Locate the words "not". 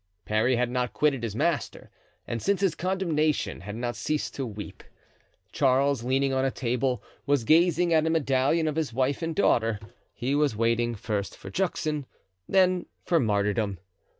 0.71-0.93, 3.75-3.95